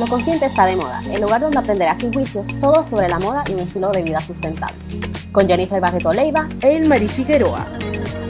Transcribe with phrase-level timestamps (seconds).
[0.00, 3.44] Lo Consciente está de moda, el lugar donde aprenderás sin juicios todo sobre la moda
[3.46, 4.78] y un estilo de vida sustentable.
[5.30, 7.66] Con Jennifer Barreto Leiva e Marie Figueroa,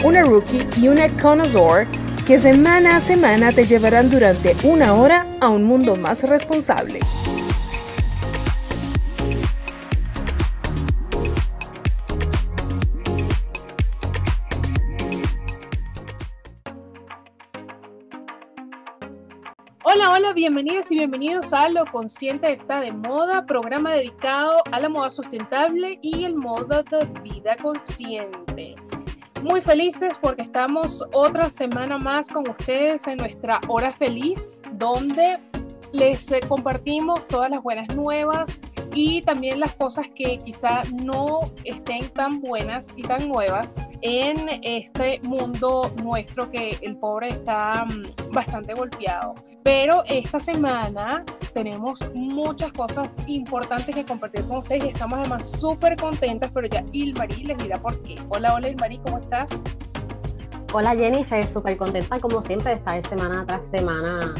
[0.04, 1.86] una rookie y una connoisseur
[2.26, 6.98] que semana a semana te llevarán durante una hora a un mundo más responsable.
[20.34, 25.98] Bienvenidos y bienvenidos a Lo Consciente está de moda, programa dedicado a la moda sustentable
[26.02, 28.76] y el modo de vida consciente.
[29.42, 35.40] Muy felices porque estamos otra semana más con ustedes en nuestra hora feliz, donde
[35.92, 38.62] les eh, compartimos todas las buenas nuevas
[38.94, 45.20] y también las cosas que quizá no estén tan buenas y tan nuevas en este
[45.22, 49.34] mundo nuestro que el pobre está mm, bastante golpeado.
[49.62, 55.96] Pero esta semana tenemos muchas cosas importantes que compartir con ustedes y estamos además súper
[55.96, 58.16] contentas, pero ya Ilmarí les dirá por qué.
[58.28, 59.50] Hola, hola Ilmarí, ¿cómo estás?
[60.72, 64.34] Hola Jennifer, súper contenta como siempre de estar semana tras semana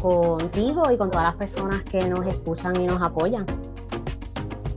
[0.00, 3.46] contigo y con todas las personas que nos escuchan y nos apoyan.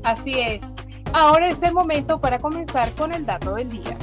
[0.04, 0.76] Así es.
[1.14, 3.98] Ahora es el momento para comenzar con el dato del día.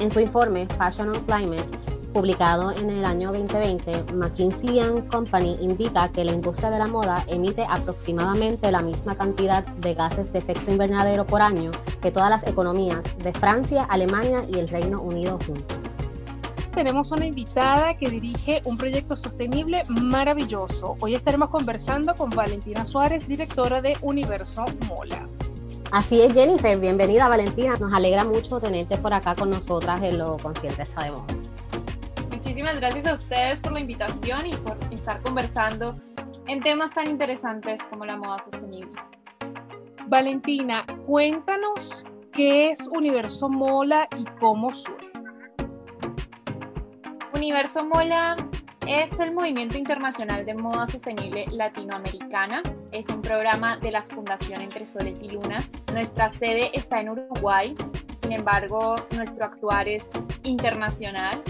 [0.00, 1.66] En su informe Fashion on Climate,
[2.14, 4.80] publicado en el año 2020, McKinsey
[5.10, 10.32] Company indica que la industria de la moda emite aproximadamente la misma cantidad de gases
[10.32, 15.02] de efecto invernadero por año que todas las economías de Francia, Alemania y el Reino
[15.02, 15.85] Unido juntos
[16.76, 20.94] tenemos una invitada que dirige un proyecto sostenible maravilloso.
[21.00, 25.26] Hoy estaremos conversando con Valentina Suárez, directora de Universo Mola.
[25.90, 26.78] Así es, Jennifer.
[26.78, 27.76] Bienvenida, Valentina.
[27.80, 31.22] Nos alegra mucho tenerte por acá con nosotras en Lo Consciente Sabemos.
[32.30, 35.98] Muchísimas gracias a ustedes por la invitación y por estar conversando
[36.46, 39.00] en temas tan interesantes como la moda sostenible.
[40.08, 42.04] Valentina, cuéntanos
[42.34, 45.15] qué es Universo Mola y cómo surge.
[47.32, 48.36] Universo Mola
[48.86, 52.62] es el movimiento internacional de moda sostenible latinoamericana.
[52.92, 55.68] Es un programa de la Fundación Entre Soles y Lunas.
[55.92, 57.74] Nuestra sede está en Uruguay,
[58.14, 60.10] sin embargo, nuestro actuar es
[60.44, 61.42] internacional.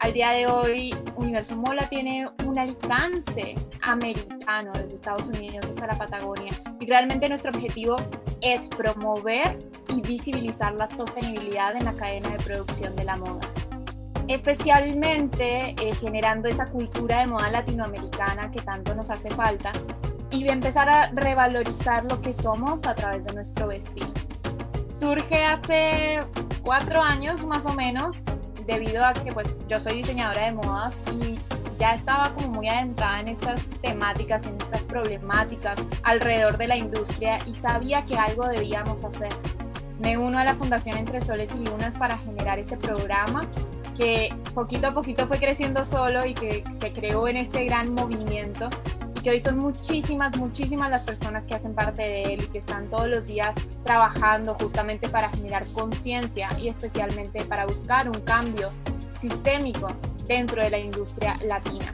[0.00, 5.94] Al día de hoy, Universo Mola tiene un alcance americano desde Estados Unidos hasta la
[5.94, 6.52] Patagonia.
[6.80, 7.96] Y realmente nuestro objetivo
[8.42, 9.58] es promover
[9.88, 13.40] y visibilizar la sostenibilidad en la cadena de producción de la moda
[14.28, 19.72] especialmente eh, generando esa cultura de moda latinoamericana que tanto nos hace falta
[20.30, 24.06] y empezar a revalorizar lo que somos a través de nuestro vestir.
[24.88, 26.20] Surge hace
[26.62, 28.24] cuatro años más o menos
[28.66, 31.38] debido a que pues yo soy diseñadora de modas y
[31.78, 37.38] ya estaba como muy adentrada en estas temáticas, en estas problemáticas alrededor de la industria
[37.46, 39.32] y sabía que algo debíamos hacer.
[40.00, 43.42] Me uno a la Fundación Entre Soles y Lunas para generar este programa
[43.94, 48.68] que poquito a poquito fue creciendo solo y que se creó en este gran movimiento
[49.16, 52.58] y que hoy son muchísimas, muchísimas las personas que hacen parte de él y que
[52.58, 53.54] están todos los días
[53.84, 58.70] trabajando justamente para generar conciencia y especialmente para buscar un cambio
[59.18, 59.88] sistémico
[60.26, 61.92] dentro de la industria latina.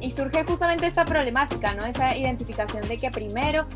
[0.00, 1.86] Y surge justamente esta problemática, ¿no?
[1.86, 3.66] Esa identificación de que primero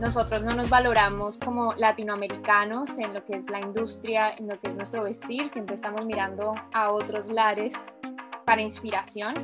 [0.00, 4.68] nosotros no nos valoramos como latinoamericanos en lo que es la industria, en lo que
[4.68, 7.74] es nuestro vestir, siempre estamos mirando a otros lares
[8.46, 9.34] para inspiración.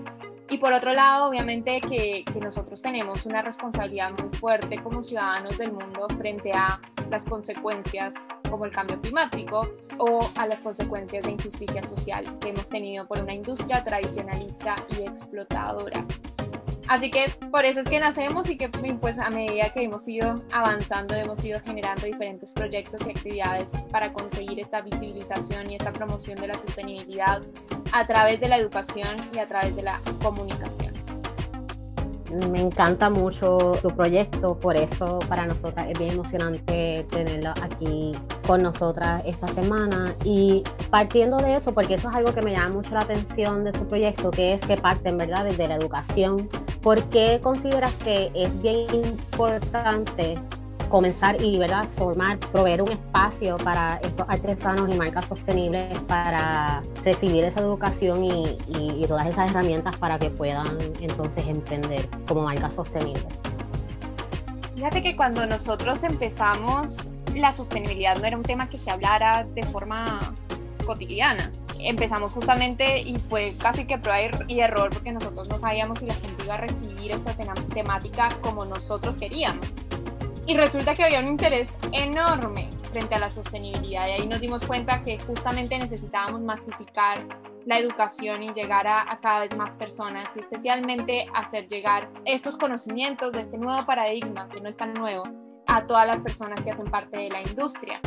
[0.48, 5.58] Y por otro lado, obviamente que, que, nosotros tenemos una responsabilidad muy fuerte como ciudadanos
[5.58, 6.80] del mundo frente a
[7.10, 8.14] las consecuencias
[8.48, 9.68] como el cambio climático
[9.98, 15.02] o a las consecuencias de injusticia social que hemos tenido por una industria tradicionalista y
[15.02, 16.04] explotadora.
[16.88, 20.42] Así que por eso es que nacemos y que pues a medida que hemos ido
[20.52, 26.36] avanzando hemos ido generando diferentes proyectos y actividades para conseguir esta visibilización y esta promoción
[26.36, 27.42] de la sostenibilidad
[27.92, 31.05] a través de la educación y a través de la comunicación.
[32.32, 38.12] Me encanta mucho tu proyecto, por eso para nosotras es bien emocionante tenerlo aquí
[38.46, 40.14] con nosotras esta semana.
[40.24, 43.72] Y partiendo de eso, porque eso es algo que me llama mucho la atención de
[43.72, 46.48] su proyecto, que es que parten, ¿verdad?, desde la educación.
[46.82, 50.38] ¿Por qué consideras que es bien importante
[50.88, 51.86] comenzar y ¿verdad?
[51.96, 59.04] formar, proveer un espacio para estos artesanos y marcas sostenibles para recibir esa educación y,
[59.06, 60.66] todas esas herramientas para que puedan
[61.00, 63.24] entonces emprender como marcas sostenibles.
[64.74, 69.62] Fíjate que cuando nosotros empezamos, la sostenibilidad no era un tema que se hablara de
[69.62, 70.18] forma
[70.84, 71.52] cotidiana.
[71.78, 76.14] Empezamos justamente y fue casi que prueba y error porque nosotros no sabíamos si la
[76.14, 77.32] gente iba a recibir esta
[77.72, 79.60] temática como nosotros queríamos.
[80.46, 84.64] Y resulta que había un interés enorme frente a la sostenibilidad y ahí nos dimos
[84.64, 87.26] cuenta que justamente necesitábamos masificar
[87.66, 93.32] la educación y llegar a, cada vez más personas y especialmente hacer llegar estos conocimientos
[93.32, 95.24] de este nuevo paradigma, que no es tan nuevo,
[95.66, 98.00] a todas las personas que hacen parte de la industria.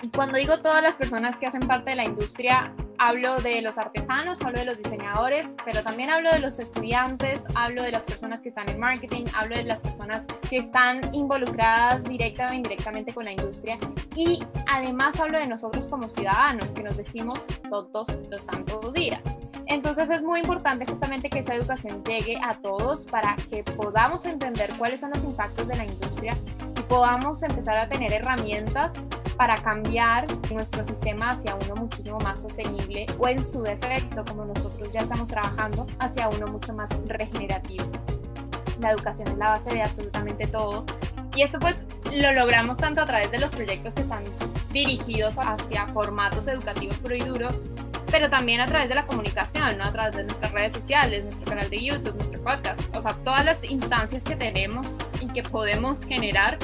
[0.00, 3.78] Y cuando digo todas las personas que hacen parte de la industria, hablo de los
[3.78, 8.42] artesanos, hablo de los diseñadores, pero también hablo de los estudiantes, hablo de las personas
[8.42, 13.24] que están en marketing, hablo de las personas que están involucradas directa o indirectamente con
[13.24, 13.78] la industria
[14.14, 19.24] y además hablo de nosotros como ciudadanos que nos vestimos todos los santos días.
[19.66, 24.72] Entonces es muy importante justamente que esa educación llegue a todos para que podamos entender
[24.78, 26.34] cuáles son los impactos de la industria
[26.76, 28.94] y podamos empezar a tener herramientas
[29.38, 34.92] para cambiar nuestro sistema hacia uno muchísimo más sostenible o en su defecto, como nosotros
[34.92, 37.86] ya estamos trabajando, hacia uno mucho más regenerativo.
[38.80, 40.84] La educación es la base de absolutamente todo
[41.36, 44.24] y esto pues lo logramos tanto a través de los proyectos que están
[44.72, 47.46] dirigidos hacia formatos educativos puro y duro,
[48.10, 49.84] pero también a través de la comunicación, ¿no?
[49.84, 53.44] a través de nuestras redes sociales, nuestro canal de YouTube, nuestro podcast, o sea, todas
[53.44, 56.58] las instancias que tenemos y que podemos generar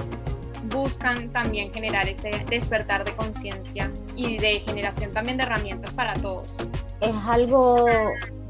[0.68, 6.54] buscan también generar ese despertar de conciencia y de generación también de herramientas para todos.
[7.00, 7.86] Es algo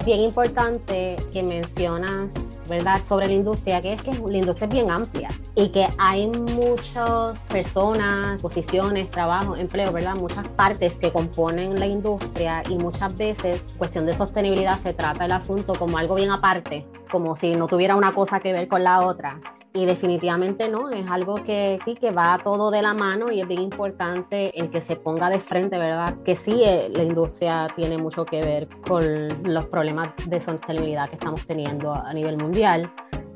[0.05, 2.33] bien importante que mencionas,
[2.69, 6.29] ¿verdad?, sobre la industria, que es que la industria es bien amplia y que hay
[6.29, 13.65] muchas personas, posiciones, trabajo, empleo, ¿verdad?, muchas partes que componen la industria y muchas veces,
[13.79, 17.97] cuestión de sostenibilidad, se trata el asunto como algo bien aparte, como si no tuviera
[17.97, 19.41] una cosa que ver con la otra.
[19.77, 23.49] Y definitivamente no, es algo que sí, que va todo de la mano y es
[23.49, 26.15] bien importante en que se ponga de frente, ¿verdad?
[26.25, 29.03] Que sí, eh, la industria tiene mucho que ver con
[29.43, 32.89] los problemas de sostenibilidad que estamos teniendo a nivel mundial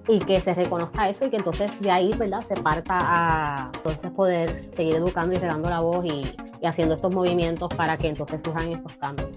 [0.06, 2.42] y que se reconozca eso y que entonces de ahí, ¿verdad?
[2.42, 6.22] Se parta a entonces poder seguir educando y regando la voz y,
[6.62, 9.28] y haciendo estos movimientos para que entonces surjan estos cambios.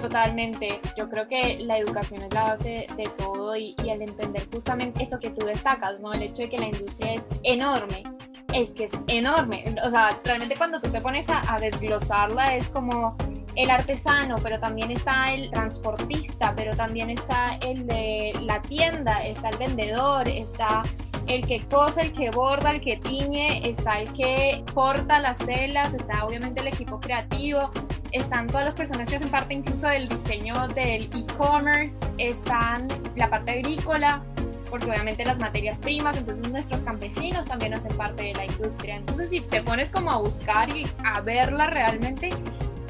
[0.00, 0.80] Totalmente.
[0.96, 5.02] Yo creo que la educación es la base de todo y, y, al entender justamente
[5.02, 6.12] esto que tú destacas, ¿no?
[6.12, 8.04] El hecho de que la industria es enorme,
[8.52, 9.64] es que es enorme.
[9.84, 13.16] O sea, realmente cuando tú te pones a, a desglosarla es como
[13.56, 19.48] el artesano, pero también está el transportista, pero también está el de la tienda, está
[19.48, 20.84] el vendedor, está
[21.26, 25.92] el que cose, el que borda, el que tiñe, está el que corta las telas,
[25.94, 27.70] está obviamente el equipo creativo,
[28.12, 33.52] están todas las personas que hacen parte incluso del diseño del e-commerce, están la parte
[33.52, 34.22] agrícola,
[34.70, 38.96] porque obviamente las materias primas, entonces nuestros campesinos también hacen parte de la industria.
[38.96, 42.30] Entonces si te pones como a buscar y a verla realmente,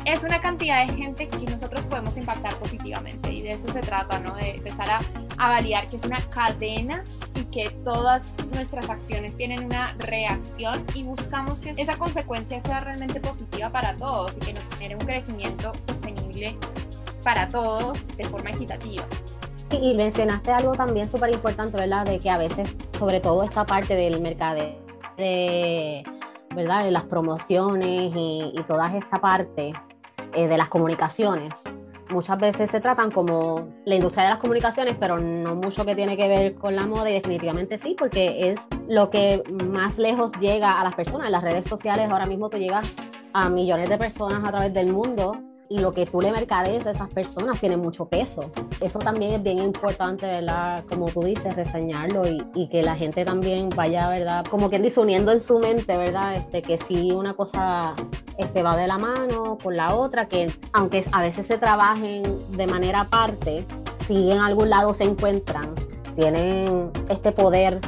[0.05, 4.19] es una cantidad de gente que nosotros podemos impactar positivamente y de eso se trata,
[4.21, 4.35] ¿no?
[4.37, 4.99] De empezar a,
[5.39, 7.03] a validar que es una cadena
[7.35, 13.21] y que todas nuestras acciones tienen una reacción y buscamos que esa consecuencia sea realmente
[13.21, 16.57] positiva para todos y que nos genere un crecimiento sostenible
[17.23, 19.05] para todos de forma equitativa.
[19.71, 22.07] Y mencionaste algo también súper importante, ¿verdad?
[22.07, 24.61] De que a veces, sobre todo esta parte del mercado
[25.17, 26.03] de,
[26.55, 26.85] ¿verdad?
[26.85, 29.73] De las promociones y, y toda esta parte
[30.33, 31.53] eh, de las comunicaciones,
[32.11, 36.17] muchas veces se tratan como la industria de las comunicaciones, pero no mucho que tiene
[36.17, 40.81] que ver con la moda y definitivamente sí, porque es lo que más lejos llega
[40.81, 41.27] a las personas.
[41.27, 42.93] En las redes sociales ahora mismo tú llegas
[43.33, 47.11] a millones de personas a través del mundo lo que tú le mercadees a esas
[47.11, 48.51] personas tiene mucho peso.
[48.81, 50.83] Eso también es bien importante, ¿verdad?
[50.89, 54.47] Como tú dices, reseñarlo y, y que la gente también vaya, ¿verdad?
[54.47, 56.37] Como que disuniendo en su mente, ¿verdad?
[56.37, 57.95] Este, que si una cosa
[58.39, 62.23] este, va de la mano con la otra, que aunque a veces se trabajen
[62.57, 63.65] de manera aparte,
[64.07, 65.75] si en algún lado se encuentran,
[66.15, 67.81] tienen este poder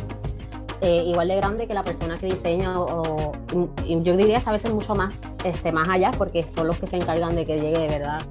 [0.80, 3.32] eh, igual de grande que la persona que diseña o,
[3.86, 6.96] yo diría que a veces mucho más, este, más allá porque son los que se
[6.96, 8.22] encargan de que llegue de verdad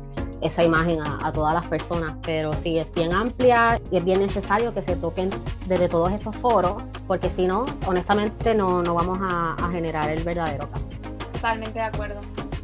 [0.42, 4.22] esa imagen a, a, todas las personas, pero sí es bien amplia y es bien
[4.22, 5.30] necesario que se toquen
[5.68, 10.24] desde todos estos foros, porque si no, honestamente no, no vamos a, a, generar el
[10.24, 10.98] verdadero cambio.
[11.34, 12.22] Totalmente de acuerdo.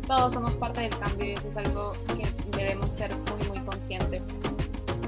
[0.07, 4.27] Todos somos parte del cambio y eso es algo que debemos ser muy, muy conscientes.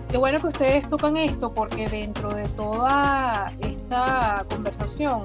[0.10, 3.77] Qué bueno que ustedes tocan esto porque dentro de toda esta
[4.50, 5.24] conversación,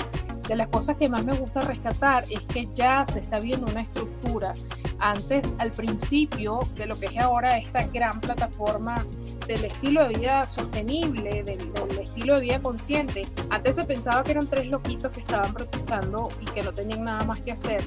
[0.49, 3.83] de las cosas que más me gusta rescatar es que ya se está viendo una
[3.83, 4.53] estructura.
[4.99, 8.95] Antes, al principio de lo que es ahora esta gran plataforma
[9.47, 13.27] del estilo de vida sostenible, del, del, estilo de vida consciente.
[13.51, 17.25] Antes se pensaba que eran tres loquitos que estaban protestando y que no tenían nada
[17.25, 17.83] más que hacer.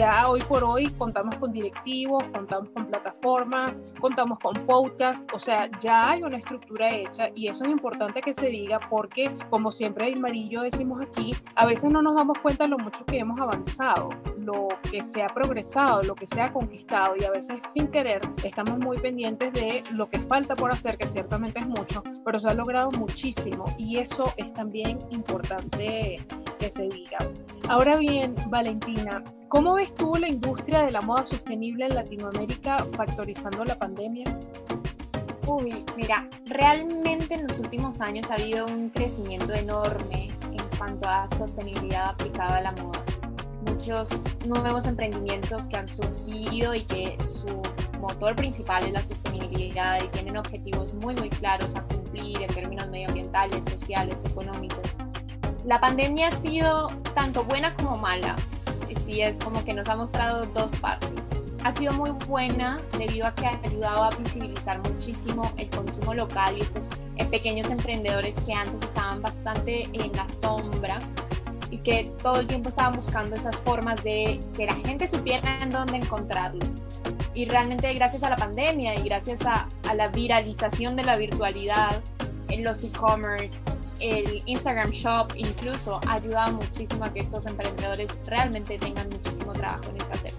[0.00, 5.68] Ya hoy por hoy contamos con directivos, contamos con plataformas, contamos con podcasts, o sea,
[5.78, 10.16] ya hay una estructura hecha y eso es importante que se diga porque, como siempre
[10.16, 14.08] Marillo decimos aquí, a veces no nos damos cuenta de lo mucho que hemos avanzado,
[14.52, 18.20] lo que se ha progresado, lo que se ha conquistado y a veces sin querer
[18.42, 22.48] estamos muy pendientes de lo que falta por hacer, que ciertamente es mucho, pero se
[22.48, 26.18] ha logrado muchísimo y eso es también importante
[26.58, 27.18] que se diga.
[27.68, 33.64] Ahora bien, Valentina, ¿cómo ves tú la industria de la moda sostenible en Latinoamérica factorizando
[33.64, 34.24] la pandemia?
[35.46, 41.28] Uy, mira, realmente en los últimos años ha habido un crecimiento enorme en cuanto a
[41.28, 43.02] sostenibilidad aplicada a la moda.
[43.80, 47.62] Muchos nuevos emprendimientos que han surgido y que su
[47.98, 52.88] motor principal es la sostenibilidad y tienen objetivos muy muy claros a cumplir en términos
[52.88, 54.82] medioambientales, sociales, económicos
[55.64, 58.34] la pandemia ha sido tanto buena como mala.
[58.96, 61.24] Sí, es como que nos ha mostrado dos partes.
[61.64, 66.56] Ha sido muy buena debido a que ha ayudado a visibilizar muchísimo el consumo local
[66.56, 70.98] y estos eh, pequeños emprendedores que antes estaban bastante en la sombra
[71.70, 75.70] y que todo el tiempo estaban buscando esas formas de que la gente supiera en
[75.70, 76.68] dónde encontrarlos.
[77.34, 82.00] Y realmente gracias a la pandemia y gracias a, a la viralización de la virtualidad
[82.48, 88.78] en los e-commerce, el Instagram Shop incluso ha ayudado muchísimo a que estos emprendedores realmente
[88.78, 90.32] tengan muchísimo trabajo en el hacer.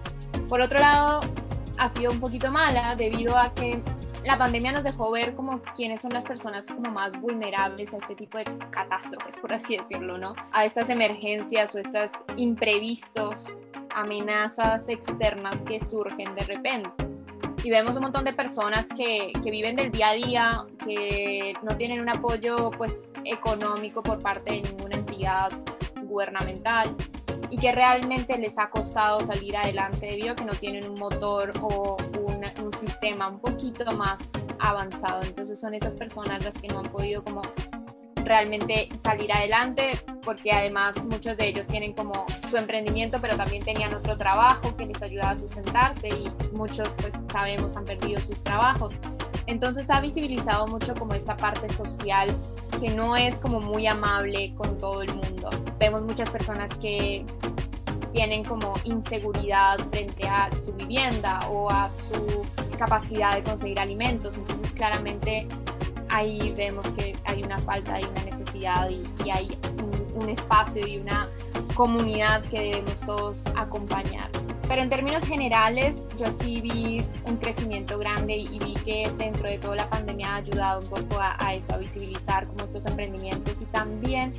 [0.50, 1.22] Por otro lado,
[1.78, 3.82] ha sido un poquito mala debido a que
[4.24, 8.16] la pandemia nos dejó ver como quiénes son las personas como más vulnerables a este
[8.16, 10.36] tipo de catástrofes, por así decirlo, ¿no?
[10.52, 13.56] A estas emergencias o estos imprevistos,
[13.90, 16.90] amenazas externas que surgen de repente
[17.64, 21.78] y vemos un montón de personas que, que, viven del día a día, que no
[21.78, 25.52] tienen un apoyo pues económico por parte de ninguna entidad
[26.04, 26.96] gubernamental
[27.50, 31.52] y que realmente les ha costado salir adelante debido a que no tienen un motor
[31.62, 35.24] o un, un sistema un poquito más avanzado.
[35.24, 37.42] Entonces son esas personas las que no han podido como
[38.24, 39.92] realmente salir adelante,
[40.24, 44.86] porque además muchos de ellos tienen como su emprendimiento, pero también tenían otro trabajo que
[44.86, 48.96] les ayudaba a sustentarse y muchos, pues sabemos, han perdido sus trabajos.
[49.52, 52.34] Entonces ha visibilizado mucho como esta parte social
[52.80, 55.50] que no es como muy amable con todo el mundo.
[55.78, 57.26] Vemos muchas personas que
[58.14, 62.46] tienen como inseguridad frente a su vivienda o a su
[62.80, 64.38] capacidad de conseguir alimentos.
[64.38, 65.46] Entonces claramente
[66.08, 69.58] ahí vemos que hay una falta, hay una necesidad y, hay
[70.16, 71.28] un, espacio y una
[71.76, 74.30] comunidad que debemos todos acompañar.
[74.72, 79.58] Pero en términos generales, yo sí vi un crecimiento grande y vi que dentro de
[79.58, 83.62] toda la pandemia ha ayudado un poco a, a eso, a visibilizar como estos emprendimientos
[83.62, 84.32] y también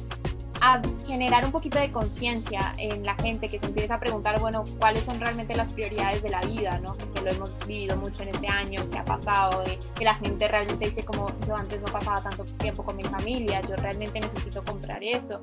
[0.62, 4.64] a generar un poquito de conciencia en la gente que se empieza a preguntar, bueno,
[4.78, 6.94] cuáles son realmente las prioridades de la vida, ¿no?
[7.12, 10.48] Que lo hemos vivido mucho en este año, que ha pasado, de que la gente
[10.48, 14.64] realmente dice como yo antes no pasaba tanto tiempo con mi familia, yo realmente necesito
[14.64, 15.42] comprar eso.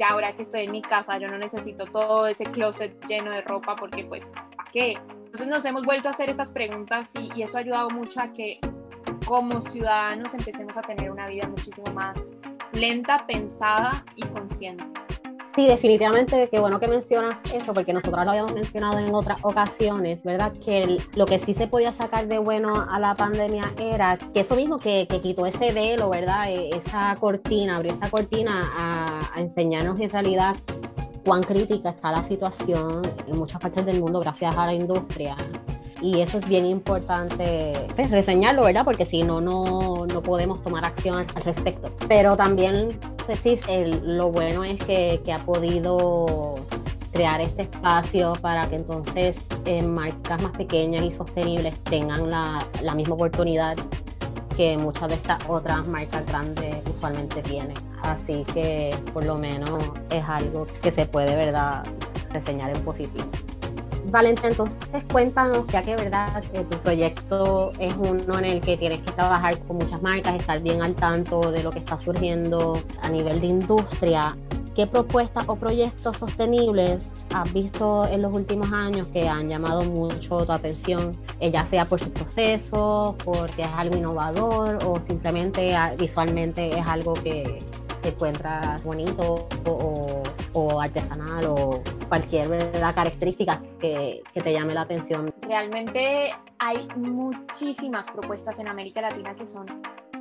[0.00, 3.42] Ya ahora que estoy en mi casa, yo no necesito todo ese closet lleno de
[3.42, 4.92] ropa porque pues, ¿para qué?
[4.92, 8.60] Entonces nos hemos vuelto a hacer estas preguntas y eso ha ayudado mucho a que
[9.26, 12.32] como ciudadanos empecemos a tener una vida muchísimo más
[12.72, 14.84] lenta, pensada y consciente.
[15.56, 20.22] Sí, definitivamente, qué bueno que mencionas eso, porque nosotros lo habíamos mencionado en otras ocasiones,
[20.22, 20.52] ¿verdad?
[20.64, 24.54] Que lo que sí se podía sacar de bueno a la pandemia era que eso
[24.54, 26.50] mismo, que, quitó ese velo, ¿verdad?
[26.50, 30.54] E, esa cortina, abrió esa cortina a, a enseñarnos en realidad
[31.24, 35.36] cuán crítica está la situación en muchas partes del mundo gracias a la industria
[36.02, 38.84] y eso es bien importante pues, reseñarlo, ¿verdad?
[38.84, 41.92] Porque si no, no, no podemos tomar acción al respecto.
[42.08, 42.98] Pero también,
[44.02, 46.56] lo bueno es que, que, ha podido
[47.12, 52.94] crear este espacio para que entonces eh, marcas más pequeñas y sostenibles tengan la, la
[52.94, 53.76] misma oportunidad
[54.56, 57.76] que muchas de estas otras marcas grandes usualmente tienen.
[58.02, 61.84] Así que por lo menos es algo que se puede, ¿verdad?,
[62.32, 63.28] reseñar en positivo.
[64.06, 69.00] Valentín, entonces cuéntanos, ya que verdad que tu proyecto es uno en el que tienes
[69.00, 73.08] que trabajar con muchas marcas, estar bien al tanto de lo que está surgiendo a
[73.08, 74.36] nivel de industria.
[74.74, 77.04] ¿Qué propuestas o proyectos sostenibles
[77.34, 81.84] has visto en los últimos años que han llamado mucho tu atención, eh, ya sea
[81.84, 87.58] por su proceso, porque es algo innovador o simplemente ah, visualmente es algo que
[88.00, 90.22] te encuentras bonito o
[90.80, 92.94] artesanal o cualquier ¿verdad?
[92.94, 95.32] característica que, que, te llame la atención.
[95.42, 99.66] Realmente hay muchísimas propuestas en América Latina que son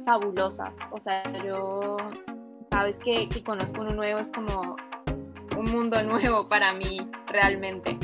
[0.05, 0.77] fabulosas.
[0.91, 1.97] O sea, yo,
[2.69, 4.75] sabes que, que conozco uno nuevo, es como
[5.57, 7.97] un mundo nuevo para mí realmente.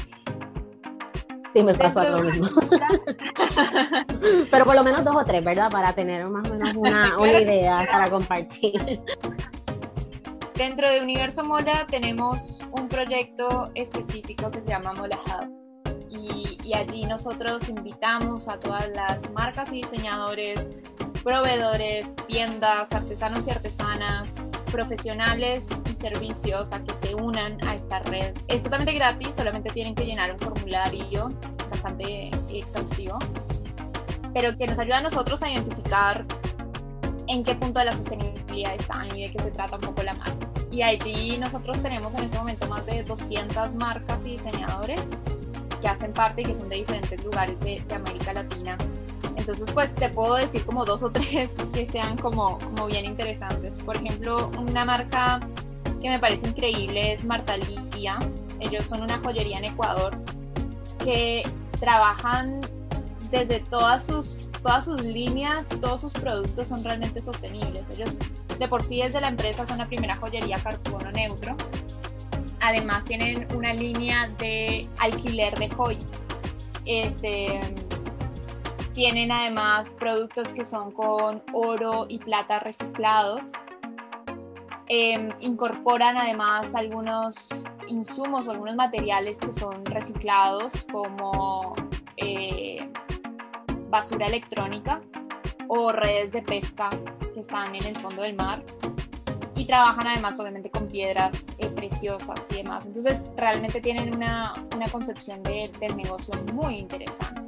[1.54, 2.50] Sí, me pasó lo mismo.
[4.52, 5.72] Pero por lo menos dos o tres, ¿verdad?
[5.72, 9.02] Para tener más o menos una, una idea para compartir.
[10.56, 15.52] Dentro de Universo Mola tenemos un proyecto específico que se llama Mola Hub.
[16.10, 20.70] Y, y, allí nosotros invitamos a todas las marcas y diseñadores,
[21.26, 28.34] proveedores, tiendas, artesanos y artesanas, profesionales y servicios a que se unan a esta red.
[28.48, 31.32] Es totalmente gratis, solamente tienen que llenar un formulario
[31.70, 33.20] bastante exhaustivo,
[34.34, 36.26] pero que nos ayuda a nosotros a identificar
[37.28, 40.14] en qué punto de la sostenibilidad están y de qué se trata un poco la
[40.14, 40.48] marca.
[40.72, 45.02] Y allí nosotros tenemos en este momento más de 200 marcas y diseñadores
[45.82, 48.78] que hacen parte y que son de diferentes lugares de, de América Latina.
[49.36, 53.78] Entonces, pues te puedo decir como dos o tres que sean como, como bien interesantes.
[53.78, 55.40] Por ejemplo, una marca
[56.02, 58.18] que me parece increíble es Martalía.
[58.60, 60.18] Ellos son una joyería en Ecuador
[61.04, 61.44] que
[61.80, 62.60] trabajan
[63.30, 67.88] desde todas sus todas sus líneas, todos sus productos son realmente sostenibles.
[67.92, 68.18] Ellos
[68.58, 71.56] de por sí desde la empresa son la primera joyería carbono neutro.
[72.62, 76.08] Además tienen una línea de alquiler de joyas.
[76.84, 77.60] Este,
[78.94, 83.46] tienen además productos que son con oro y plata reciclados.
[84.88, 87.50] Eh, incorporan además algunos
[87.88, 91.76] insumos o algunos materiales que son reciclados como
[92.18, 92.90] eh,
[93.96, 95.00] basura electrónica
[95.70, 96.90] o redes de pesca
[97.34, 98.62] que están en el fondo del mar
[99.56, 102.86] y trabajan además obviamente con piedras eh, preciosas y demás.
[102.86, 107.42] Entonces realmente tienen una, una concepción de, del negocio muy interesante.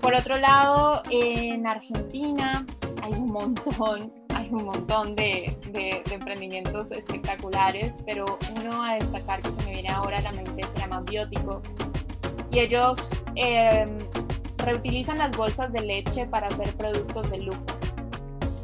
[0.00, 2.64] Por otro lado, en Argentina
[3.02, 9.50] hay un montón, hay un montón de, de, emprendimientos espectaculares, pero uno a destacar que
[9.50, 11.62] se me viene ahora a la mente se llama Biótico
[12.52, 13.88] y ellos eh,
[14.58, 17.64] reutilizan las bolsas de leche para hacer productos de lujo,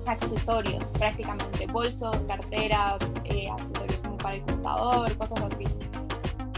[0.07, 5.65] accesorios prácticamente, bolsos, carteras, eh, accesorios como para el computador, cosas así.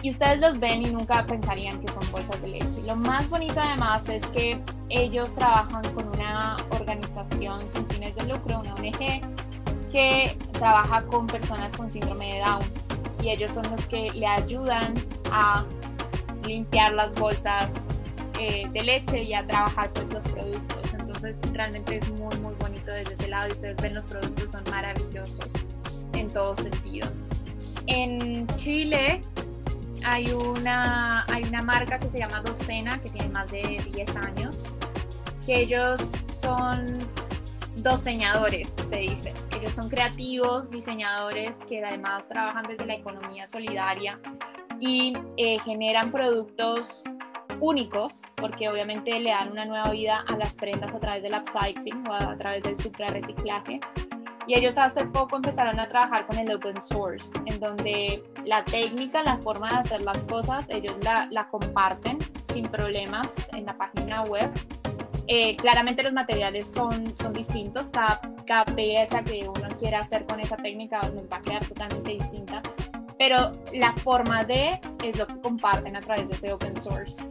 [0.03, 2.83] Y ustedes los ven y nunca pensarían que son bolsas de leche.
[2.83, 8.59] Lo más bonito además es que ellos trabajan con una organización sin fines de lucro,
[8.59, 9.23] una ONG,
[9.93, 12.63] que trabaja con personas con síndrome de Down.
[13.23, 14.95] Y ellos son los que le ayudan
[15.31, 15.65] a
[16.49, 18.02] limpiar las bolsas
[18.39, 20.95] eh, de leche y a trabajar pues, los productos.
[20.95, 24.65] Entonces realmente es muy muy bonito desde ese lado y ustedes ven los productos son
[24.71, 25.51] maravillosos
[26.15, 27.09] en todo sentido.
[27.87, 29.23] En Chile
[30.05, 34.73] hay una, hay una marca que se llama Docena que tiene más de 10 años,
[35.47, 36.87] que ellos son
[37.77, 39.33] diseñadores, se dice.
[39.57, 44.19] Ellos son creativos, diseñadores que además trabajan desde la economía solidaria
[44.81, 47.05] y eh, generan productos
[47.63, 52.07] únicos, porque obviamente le dan una nueva vida a las prendas a través del upcycling
[52.09, 52.77] o a través del
[53.09, 53.81] reciclaje
[54.49, 59.23] Y ellos hace poco empezaron a trabajar con el open source, en donde la técnica,
[59.23, 64.25] la forma de hacer las cosas, ellos la, la comparten sin problemas en la página
[64.25, 64.51] web.
[65.29, 70.41] Eh, claramente los materiales son, son distintos, cada, cada pieza que uno quiera hacer con
[70.41, 72.61] esa técnica nos va a quedar totalmente distinta,
[73.17, 77.23] pero la forma de es lo que comparten a través de ese open source.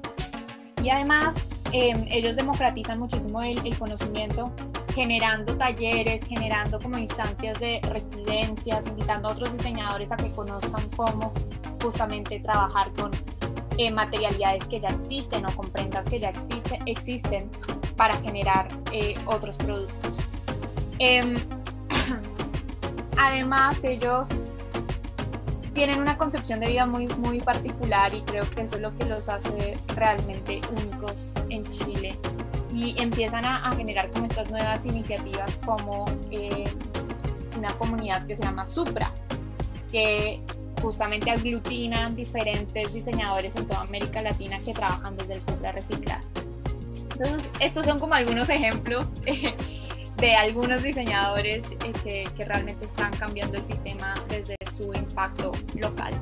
[0.83, 4.51] Y además, eh, ellos democratizan muchísimo el, el, conocimiento,
[4.93, 11.33] generando talleres, generando como instancias de residencias, invitando a otros diseñadores a que conozcan cómo
[11.81, 13.11] justamente trabajar con
[13.77, 17.49] eh, materialidades que ya existen o con prendas que ya existe, existen
[17.95, 20.17] para generar eh, otros productos.
[20.99, 21.33] Eh,
[23.17, 24.53] además, ellos
[25.73, 29.05] tienen una concepción de vida muy, muy particular y creo que eso es lo que
[29.05, 32.17] los hace realmente únicos en Chile.
[32.71, 36.65] Y empiezan a, a generar como estas nuevas iniciativas como eh,
[37.57, 39.11] una comunidad que se llama Supra,
[39.91, 40.41] que
[40.81, 46.21] justamente aglutinan diferentes diseñadores en toda América Latina que trabajan desde el Supra Reciclar.
[47.11, 49.53] Entonces, estos son como algunos ejemplos eh,
[50.17, 56.13] de algunos diseñadores eh, que, que realmente están cambiando el sistema desde su impacto local.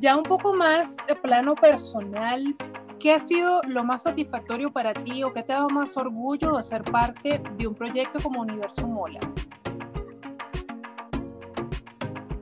[0.00, 2.54] Ya un poco más de plano personal,
[2.98, 6.56] ¿qué ha sido lo más satisfactorio para ti o qué te ha dado más orgullo
[6.56, 9.20] de ser parte de un proyecto como Universo Mola?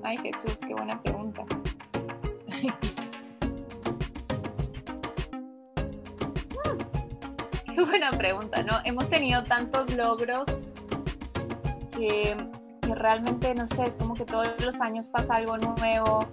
[0.02, 1.44] Ay Jesús, qué buena pregunta.
[7.74, 8.74] Qué buena pregunta, ¿no?
[8.84, 10.70] Hemos tenido tantos logros
[11.96, 12.36] que,
[12.80, 16.26] que, realmente, no sé, es como que todos los años pasa algo nuevo.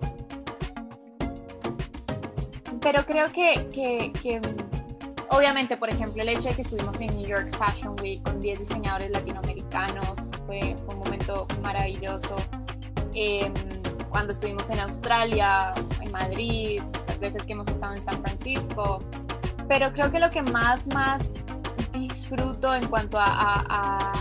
[2.82, 4.42] pero creo que, que, que,
[5.30, 8.60] obviamente, por ejemplo, el hecho de que estuvimos en New York Fashion Week con 10
[8.60, 12.36] diseñadores latinoamericanos fue, fue un momento maravilloso.
[13.14, 13.52] Eh,
[14.10, 19.04] cuando estuvimos en Australia, en Madrid, las veces que hemos estado en San Francisco.
[19.68, 21.46] Pero creo que lo que más, más
[21.94, 24.14] disfruto en cuanto a, a, a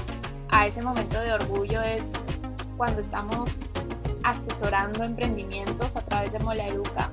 [0.67, 2.13] ese momento de orgullo es
[2.77, 3.71] cuando estamos
[4.23, 7.11] asesorando emprendimientos a través de Mola Educa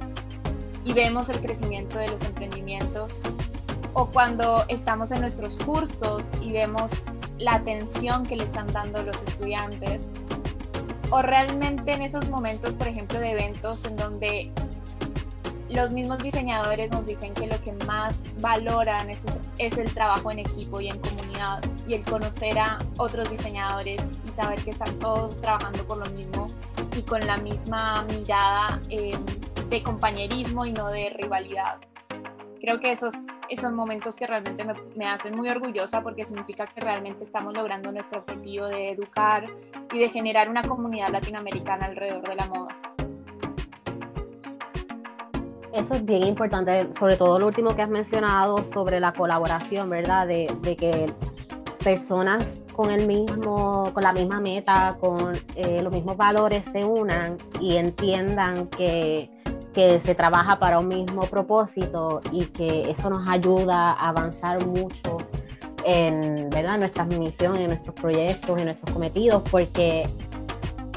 [0.83, 3.19] y vemos el crecimiento de los emprendimientos
[3.93, 6.91] o cuando estamos en nuestros cursos y vemos
[7.37, 10.11] la atención que le están dando los estudiantes
[11.09, 14.51] o realmente en esos momentos, por ejemplo, de eventos en donde
[15.69, 19.23] los mismos diseñadores nos dicen que lo que más valoran es,
[19.57, 24.29] es, el trabajo en equipo y en comunidad y el conocer a otros diseñadores y
[24.29, 26.47] saber que están todos trabajando por lo mismo
[26.97, 29.17] y con la misma mirada eh,
[29.69, 31.79] de compañerismo y no de rivalidad.
[32.61, 33.13] Creo que esos,
[33.49, 37.91] esos momentos que realmente me, me hacen muy orgullosa porque significa que realmente estamos logrando
[37.91, 39.45] nuestro objetivo de educar
[39.91, 42.75] y de generar una comunidad latinoamericana alrededor de la moda.
[45.73, 50.25] Eso es bien importante, sobre todo lo último que has mencionado sobre la colaboración, ¿verdad?
[50.25, 51.13] De, de que
[51.85, 52.43] personas
[52.75, 57.75] con el mismo, con la misma meta, con eh, los mismos valores se unan y
[57.75, 59.29] entiendan que,
[59.71, 65.17] que se trabaja para un mismo propósito y que eso nos ayuda a avanzar mucho
[65.85, 66.79] en ¿verdad?
[66.79, 70.09] nuestras misiones, en nuestros proyectos, en nuestros cometidos, porque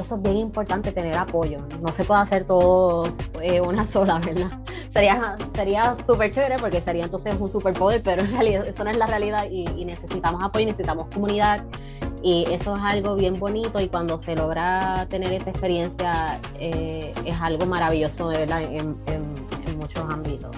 [0.03, 1.59] eso es bien importante tener apoyo.
[1.83, 4.59] No se puede hacer todo eh, una sola, ¿verdad?
[4.99, 8.97] Sería sería súper chévere porque sería entonces un superpoder, pero en realidad eso no es
[8.97, 11.63] la realidad y, y necesitamos apoyo, necesitamos comunidad
[12.21, 17.41] y eso es algo bien bonito y cuando se logra tener esa experiencia eh, es
[17.41, 19.35] algo maravilloso verdad en, en,
[19.69, 20.51] en, muchos ámbitos.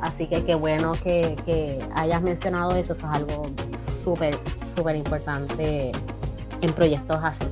[0.00, 3.50] Así que qué bueno que, que hayas mencionado eso, eso es algo
[4.04, 4.38] súper,
[4.76, 5.90] súper importante
[6.60, 7.46] en proyectos así.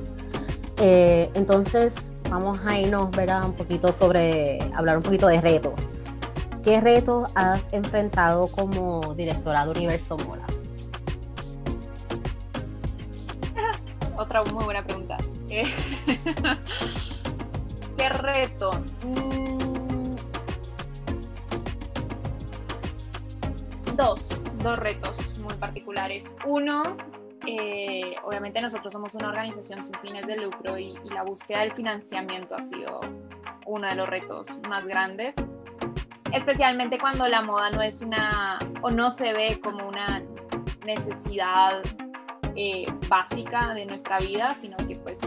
[0.77, 1.95] Eh, entonces,
[2.29, 3.43] vamos a irnos ¿verdad?
[3.43, 5.73] un poquito sobre, hablar un poquito de retos.
[6.63, 10.45] ¿Qué retos has enfrentado como directora de Universo Mola?
[14.17, 15.17] Otra muy buena pregunta.
[17.97, 18.71] ¿Qué reto?
[19.05, 19.59] Mm.
[23.95, 24.29] Dos,
[24.63, 26.35] dos retos muy particulares.
[26.45, 26.95] Uno,
[27.45, 32.55] eh, obviamente nosotros somos una organización sin fines de lucro y, la búsqueda del financiamiento
[32.55, 33.01] ha sido
[33.65, 35.35] uno de los retos más grandes,
[36.33, 40.23] especialmente cuando la moda no es una o no se ve como una
[40.85, 41.81] necesidad
[42.55, 45.19] eh, básica de nuestra vida, sino que pues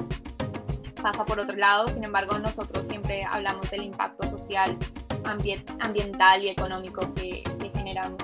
[1.03, 1.89] pasa por otro lado.
[1.89, 4.77] Sin embargo, nosotros siempre hablamos del impacto social,
[5.25, 8.23] ambient ambiental y económico que, que generamos.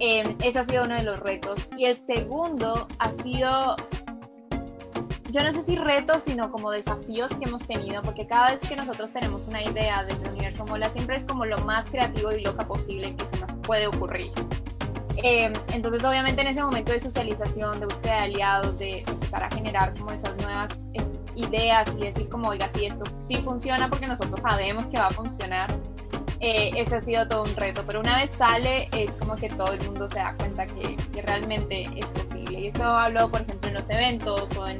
[0.00, 1.70] Eh, ese ha sido uno de los retos.
[1.76, 3.76] Y el segundo ha sido,
[5.30, 8.76] yo no sé si retos, sino como desafíos que hemos tenido, porque cada vez que
[8.76, 12.42] nosotros tenemos una idea desde el Universo Mola, siempre es como lo más creativo y
[12.42, 14.32] loca posible que se nos puede ocurrir.
[15.22, 19.50] Eh, entonces, obviamente, en ese momento de socialización, de búsqueda de aliados, de empezar a
[19.50, 20.86] generar como esas nuevas
[21.34, 25.10] ideas y decir como, oiga, si esto sí funciona porque nosotros sabemos que va a
[25.10, 25.70] funcionar,
[26.40, 29.72] eh, ese ha sido todo un reto, pero una vez sale es como que todo
[29.72, 32.60] el mundo se da cuenta que, que realmente es posible.
[32.60, 34.78] Y esto hablo, por ejemplo, en los eventos o en,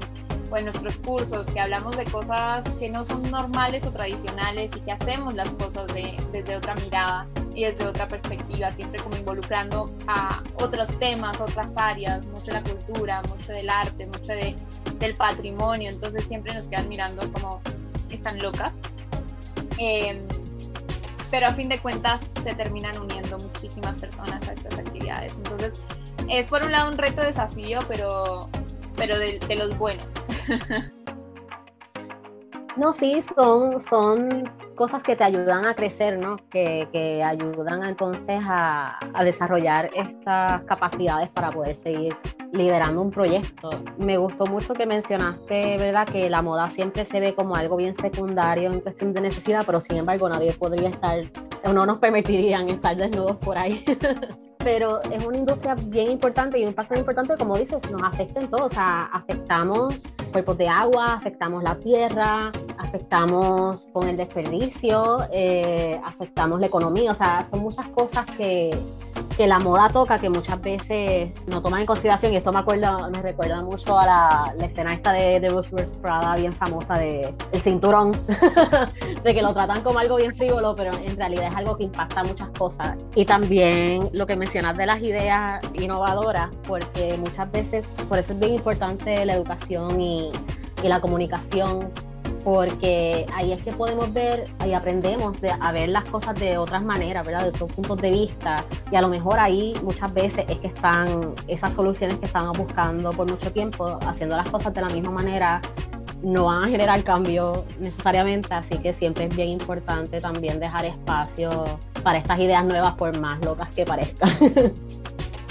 [0.51, 4.81] o en nuestros cursos, que hablamos de cosas que no son normales o tradicionales y
[4.81, 9.93] que hacemos las cosas de, desde otra mirada y desde otra perspectiva, siempre como involucrando
[10.07, 14.57] a otros temas, otras áreas, mucho la cultura, mucho del arte, mucho de,
[14.99, 17.61] del patrimonio, entonces siempre nos quedan mirando como
[18.11, 18.81] están locas.
[19.79, 20.21] Eh,
[21.31, 25.37] pero a fin de cuentas se terminan uniendo muchísimas personas a estas actividades.
[25.37, 25.81] Entonces,
[26.29, 28.49] es por un lado un reto, desafío, pero,
[28.97, 30.07] pero de, de los buenos.
[32.77, 36.37] No, sí, son, son cosas que te ayudan a crecer, ¿no?
[36.51, 42.17] Que, que ayudan entonces a, a, desarrollar estas capacidades para poder seguir
[42.53, 43.71] liderando un proyecto.
[43.99, 46.07] Me gustó mucho que mencionaste, ¿verdad?
[46.07, 49.81] Que la moda siempre se ve como algo bien secundario en cuestión de necesidad, pero
[49.81, 51.19] sin embargo nadie podría estar,
[51.75, 53.85] no nos permitirían estar desnudos por ahí.
[54.59, 58.49] pero es una industria bien importante y un impacto importante, como dices, nos afecta en
[58.49, 66.01] todo, o sea, afectamos cuerpos de agua, afectamos la tierra, afectamos con el desperdicio, eh,
[66.05, 68.71] afectamos la economía, o sea, son muchas cosas que,
[69.41, 73.09] que la moda toca que muchas veces no toman en consideración y esto me acuerda,
[73.09, 75.71] me recuerda mucho a la, escena esta de, de Bruce
[76.03, 78.13] Prada bien famosa de el cinturón
[79.25, 82.23] de que lo tratan como algo bien frívolo pero en realidad es algo que impacta
[82.23, 82.99] muchas cosas.
[83.15, 88.41] Y también lo que mencionas de las ideas innovadoras porque muchas veces por eso es
[88.41, 90.31] bien importante la educación y,
[90.83, 91.91] y la comunicación
[92.45, 97.27] porque ahí es que podemos ver y aprendemos a ver las cosas de otras maneras,
[97.27, 97.43] ¿verdad?
[97.43, 98.65] De otros puntos de vista.
[98.91, 103.11] Y a lo mejor ahí muchas veces es que están esas soluciones que estamos buscando
[103.11, 105.61] por mucho tiempo, haciendo las cosas de la misma manera,
[106.23, 111.65] no van a generar cambio necesariamente, así que siempre es bien importante también dejar espacio
[112.03, 114.31] para estas ideas nuevas, por más locas que parezcan.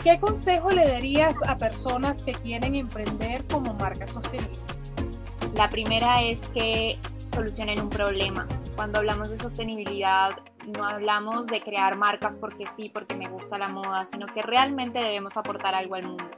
[0.03, 4.78] ¿Qué consejo le darías a personas que quieren emprender como marca sostenible?
[5.55, 8.47] La primera es que solucionen un problema.
[8.75, 13.69] Cuando hablamos de sostenibilidad, no hablamos de crear marcas porque sí, porque me gusta la
[13.69, 16.29] moda, sino que realmente debemos aportar algo al mundo.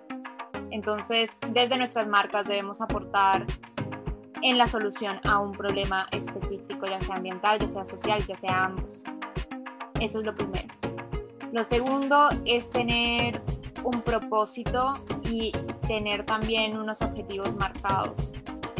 [0.71, 3.45] Entonces, desde nuestras marcas debemos aportar
[4.41, 8.65] en la solución a un problema específico, ya sea ambiental, ya sea social, ya sea
[8.65, 9.04] ambos.
[10.00, 10.74] Eso es lo primero.
[11.52, 13.41] Lo segundo es tener
[13.84, 15.52] un propósito y
[15.88, 18.32] tener también unos objetivos marcados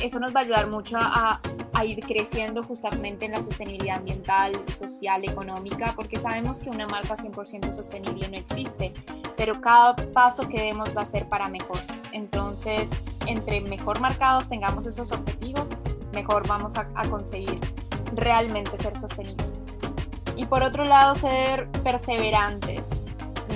[0.02, 1.40] eso nos va a ayudar mucho a,
[1.84, 7.72] ir creciendo justamente en la sostenibilidad ambiental, social, económica, porque sabemos que una marca 100%
[7.72, 8.94] sostenible no existe,
[9.36, 11.80] pero cada paso que demos va a ser para mejor.
[12.12, 15.70] Entonces, entre mejor marcados tengamos esos objetivos,
[16.14, 17.60] mejor vamos a, conseguir
[18.14, 19.66] realmente ser sostenibles.
[20.36, 23.08] Y por otro lado, ser perseverantes.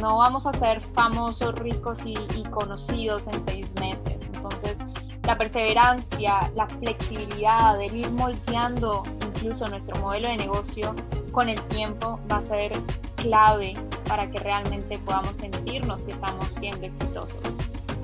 [0.01, 4.17] No vamos a ser famosos, ricos y, y conocidos en seis meses.
[4.34, 4.79] Entonces,
[5.25, 10.95] la perseverancia, la flexibilidad, de ir moldeando incluso nuestro modelo de negocio
[11.31, 12.71] con el tiempo va a ser
[13.15, 13.73] clave
[14.07, 17.39] para que realmente podamos sentirnos que estamos siendo exitosos.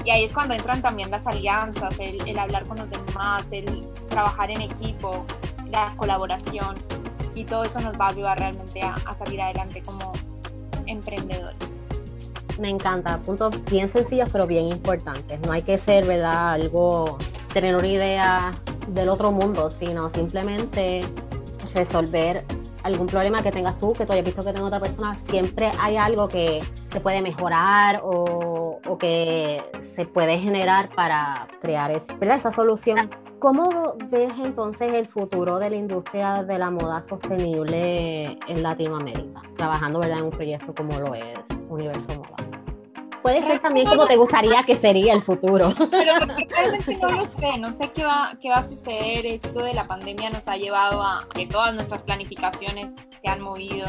[0.04, 4.50] Y ahí es cuando entran también las alianzas, el, hablar con los demás, el trabajar
[4.50, 5.26] en equipo,
[5.70, 6.76] la colaboración
[7.36, 10.12] y todo eso nos va a ayudar realmente a, a salir adelante como
[10.88, 11.81] emprendedores
[12.62, 13.18] me encanta.
[13.18, 15.40] Puntos bien sencillos, pero bien importantes.
[15.46, 16.54] No hay que ser, ¿verdad?
[16.54, 17.18] Algo,
[17.54, 18.52] tener una idea
[18.90, 21.02] del otro mundo, sino simplemente
[21.74, 22.46] resolver
[22.84, 25.98] algún problema que tengas tú, que tú hayas visto que tenga otra persona, siempre hay
[25.98, 29.64] algo que se puede mejorar o, o que
[29.96, 32.38] se puede generar para crear ¿verdad?
[32.38, 33.10] esa solución.
[33.40, 40.00] ¿Cómo ves entonces el futuro de la industria de la moda sostenible en Latinoamérica, trabajando
[40.00, 40.20] ¿verdad?
[40.20, 42.51] en un proyecto como lo es Universo Moda?
[43.22, 45.74] Puede ser también como te gustaría que sería el futuro.
[45.90, 49.26] Pero realmente no lo sé, no sé qué va, qué va a suceder.
[49.26, 53.88] Esto de la pandemia nos ha llevado a que todas nuestras planificaciones se han movido.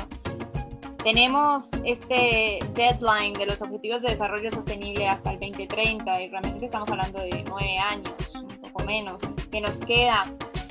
[1.03, 6.88] Tenemos este deadline de los Objetivos de Desarrollo Sostenible hasta el 2030 y realmente estamos
[6.90, 10.25] hablando de nueve años, un poco menos, que nos queda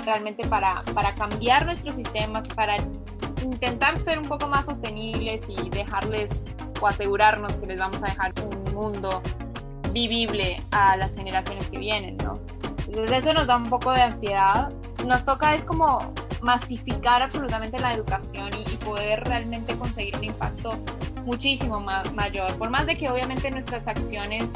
[0.06, 2.78] realmente para, para cambiar nuestros sistemas, para
[3.42, 6.46] intentar ser un poco más sostenibles y dejarles
[6.80, 9.22] o asegurarnos que les vamos a dejar un mundo
[9.92, 12.40] vivible a las generaciones que vienen, ¿no?
[12.88, 14.72] Entonces eso nos da un poco de ansiedad.
[15.06, 20.72] Nos toca es como masificar absolutamente la educación y, poder realmente conseguir un impacto
[21.24, 22.52] muchísimo mayor.
[22.58, 24.54] Por más de que obviamente nuestras acciones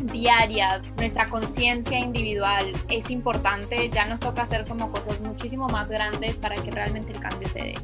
[0.00, 6.38] diarias, nuestra conciencia individual es importante, ya nos toca hacer como cosas muchísimo más grandes
[6.38, 7.74] para que realmente el cambio se dé.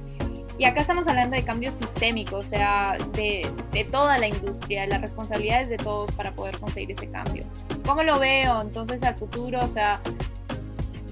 [0.57, 3.51] Y acá estamos hablando de cambios sistémicos, o sea, de,
[3.91, 7.45] toda la industria, las responsabilidades de todos para poder conseguir ese cambio.
[7.85, 9.59] ¿Cómo lo veo entonces al futuro?
[9.61, 10.01] O sea,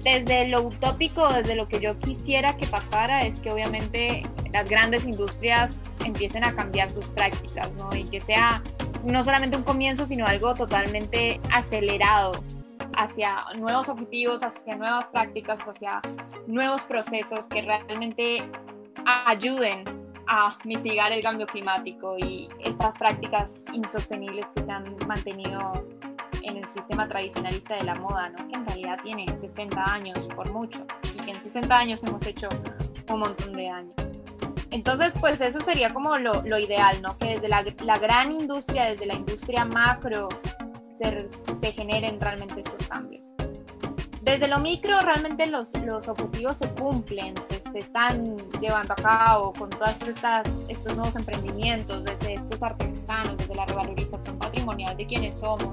[0.03, 5.05] desde lo utópico, desde lo que yo quisiera que pasara, es que obviamente las grandes
[5.05, 7.93] industrias empiecen a cambiar sus prácticas, ¿no?
[7.93, 8.61] Y que sea
[9.03, 12.43] no solamente un comienzo, sino algo totalmente acelerado
[12.95, 16.01] hacia nuevos objetivos, hacia nuevas prácticas, hacia
[16.47, 18.49] nuevos procesos que realmente
[19.05, 19.83] ayuden
[20.27, 25.85] a mitigar el cambio climático y estas prácticas insostenibles que se han mantenido
[26.43, 28.47] en el sistema tradicionalista de la moda, ¿no?
[28.47, 32.47] que en realidad tiene 60 años por mucho y que en 60 años hemos hecho
[33.09, 34.12] un montón de años.
[34.73, 37.15] Entonces, pues eso sería como lo, lo ideal, ¿no?
[37.19, 40.29] que desde la, la, gran industria, desde la industria macro,
[40.89, 41.27] se,
[41.61, 43.31] se generen realmente estos cambios.
[44.23, 49.53] Desde lo micro realmente los, los objetivos se cumplen, se, se, están llevando a cabo
[49.53, 49.95] con todos
[50.67, 55.69] estos nuevos emprendimientos, desde estos artesanos, desde la revalorización patrimonial de quienes somos.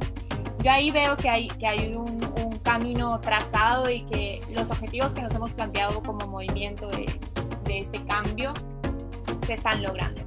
[0.59, 5.15] Yo ahí veo que hay, que hay un, un camino trazado y que los objetivos
[5.15, 7.07] que nos hemos planteado como movimiento de,
[7.65, 8.53] de ese cambio
[9.51, 10.21] se están logrando.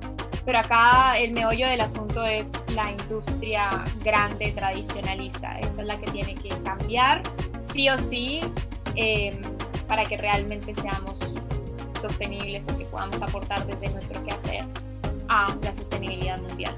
[0.44, 5.58] pero acá el meollo del asunto es la industria grande, tradicionalista.
[5.60, 7.24] Esa es la que tiene que cambiar,
[7.62, 8.42] sí o sí,
[8.96, 9.42] em,
[9.88, 11.22] para que realmente seamos
[12.02, 14.66] sostenibles o que podamos aportar desde nuestro quehacer
[15.30, 16.76] a la sostenibilidad mundial.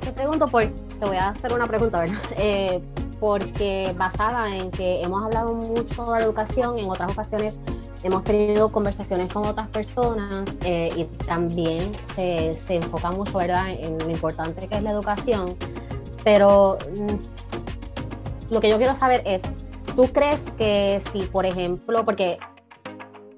[0.00, 2.18] Te pregunto por, te voy a hacer una pregunta, ¿verdad?
[2.36, 2.80] Eh,
[3.20, 7.54] porque basada en que hemos hablado mucho de educación, en otras ocasiones
[8.02, 11.80] hemos tenido conversaciones con otras personas eh, y también
[12.14, 13.68] se, se, enfoca mucho ¿verdad?
[13.70, 15.56] en lo importante que es la educación,
[16.24, 19.42] pero mm, lo que yo quiero saber es,
[19.94, 22.38] ¿tú crees que si, por ejemplo, porque,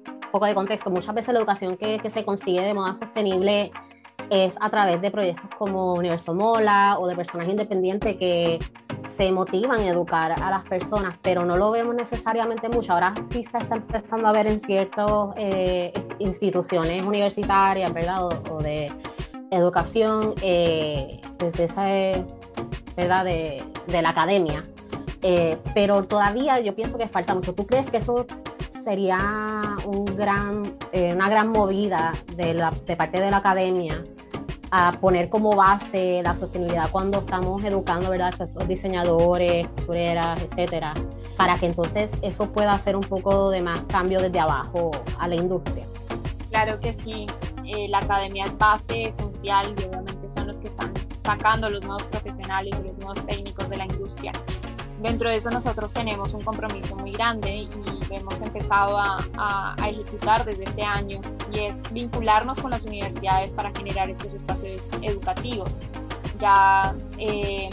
[0.07, 3.71] un poco de contexto, muchas veces la educación que, que se consigue de modo sostenible
[4.29, 8.59] es a través de proyectos como Universo Mola o de personas independientes que
[9.17, 12.93] se motivan a educar a las personas, pero no lo vemos necesariamente mucho.
[12.93, 18.25] Ahora sí se está empezando a ver en ciertas eh, instituciones universitarias, ¿verdad?
[18.25, 18.91] O, de
[19.51, 21.83] educación, eh, desde esa,
[22.95, 23.25] ¿verdad?
[23.25, 23.63] De,
[24.01, 24.63] la academia.
[25.21, 27.53] Eh, pero todavía yo pienso que falta mucho.
[27.53, 28.25] ¿Tú crees que eso
[28.83, 29.17] sería
[29.85, 34.03] un gran, una gran movida de parte de la academia
[34.75, 38.33] a poner como base la sostenibilidad cuando estamos educando, ¿verdad?
[38.39, 40.95] A estos diseñadores, costureras, etcétera,
[41.37, 45.35] para que entonces eso pueda hacer un poco de más cambio desde abajo a la
[45.35, 45.85] industria.
[46.49, 47.27] Claro que sí,
[47.65, 52.75] eh, la academia es base esencial obviamente son los que están sacando los nuevos profesionales
[52.79, 54.31] y los nuevos técnicos de la industria.
[55.03, 57.69] Dentro de eso nosotros tenemos un compromiso muy grande y
[58.09, 61.19] hemos empezado a, a, ejecutar desde este año
[61.51, 65.69] y es vincularnos con las universidades para generar estos espacios educativos.
[66.39, 67.69] Ya eh,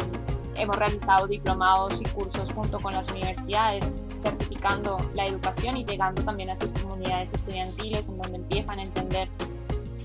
[0.56, 6.50] hemos realizado diplomados y cursos junto con las universidades certificando la educación y llegando también
[6.50, 9.28] a sus comunidades estudiantiles en donde empiezan a entender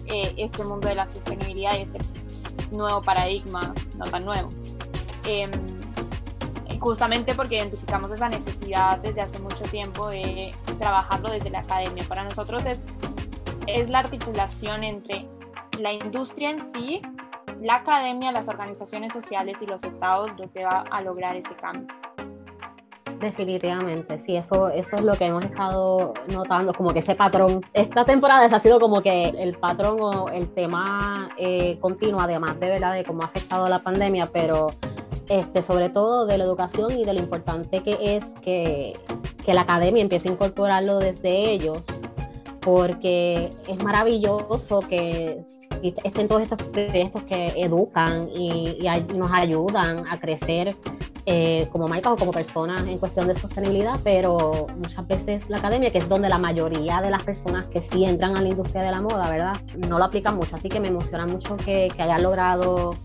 [0.06, 1.98] eh, este mundo de la sostenibilidad y este
[2.70, 4.52] nuevo paradigma, no tan nuevo.
[5.26, 5.50] Eh,
[6.80, 12.04] justamente porque identificamos esa necesidad desde hace mucho tiempo de trabajarlo desde la academia.
[12.08, 12.86] Para nosotros es,
[13.68, 15.28] es la articulación entre
[15.80, 17.02] la industria en sí,
[17.62, 21.88] la academia, las organizaciones sociales y los estados lo que va a lograr ese cambio.
[23.20, 28.04] Definitivamente, sí, eso, eso es lo que hemos estado notando, como que ese patrón, esta
[28.04, 32.94] temporada ha sido como que el patrón o el tema eh, continuo, además de verdad
[32.94, 34.74] de cómo ha afectado la pandemia, pero
[35.30, 38.94] este, sobre todo de la educación y de lo importante que es que,
[39.44, 41.80] que la academia empiece a incorporarlo desde ellos,
[42.62, 45.44] porque es maravilloso que
[45.82, 48.78] estén todos estos proyectos que educan y,
[49.16, 50.76] nos ayudan a crecer
[51.28, 55.92] eh, como marcas o como personas en cuestión de sostenibilidad, pero muchas veces la academia,
[55.92, 58.92] que es donde la mayoría de las personas que sí entran a la industria de
[58.92, 59.56] la moda, ¿verdad?
[59.76, 62.96] No lo aplican mucho, así que me emociona mucho que hayan logrado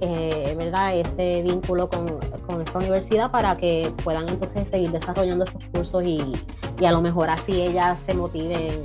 [0.00, 0.96] eh, ¿verdad?
[0.96, 2.06] ese vínculo con,
[2.46, 6.32] con, esta universidad para que puedan entonces seguir desarrollando estos cursos y,
[6.78, 8.82] y a lo mejor así ellas se motiven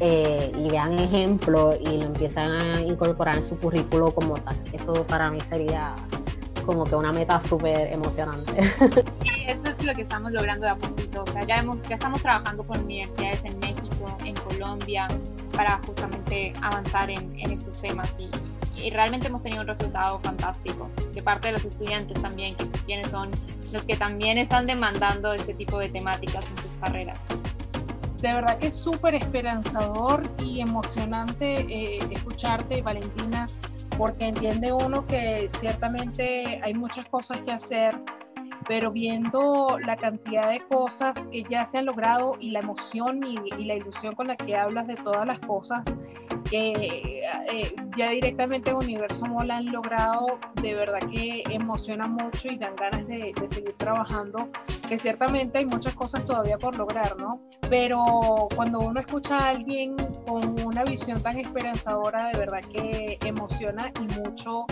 [0.00, 4.56] eh, y vean ejemplo y lo empiezan a incorporar en su currículo como tal.
[4.72, 5.94] Eso para mí sería
[6.64, 8.74] como que una meta súper emocionante.
[9.22, 11.24] Sí, eso es lo que estamos logrando de a poquito.
[11.24, 15.08] O sea, ya, hemos, ya estamos trabajando con universidades en México, en Colombia,
[15.56, 18.30] para justamente avanzar en, en estos temas y,
[18.82, 23.10] y realmente hemos tenido un resultado fantástico de parte de los estudiantes también, que quienes
[23.10, 23.30] son
[23.72, 27.26] los que también están demandando este tipo de temáticas en sus carreras.
[28.20, 33.46] De verdad que es súper esperanzador y emocionante eh, escucharte, Valentina,
[33.96, 37.96] porque entiende uno que ciertamente hay muchas cosas que hacer,
[38.68, 43.38] pero viendo la cantidad de cosas que ya se han logrado y la emoción y,
[43.58, 45.82] y la ilusión con la que hablas de todas las cosas,
[46.50, 52.56] que eh, ya directamente en Universo Mola han logrado, de verdad que emociona mucho y
[52.56, 54.48] dan ganas de, seguir trabajando,
[54.88, 57.40] que ciertamente hay muchas cosas todavía por lograr, ¿no?
[57.68, 63.92] Pero cuando uno escucha a alguien con una visión tan esperanzadora, de verdad que emociona
[64.00, 64.66] y mucho